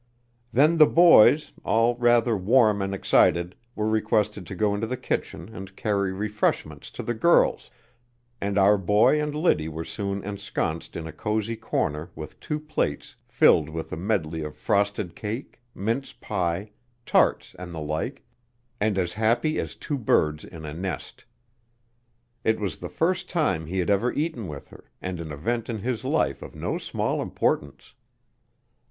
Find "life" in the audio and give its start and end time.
26.03-26.41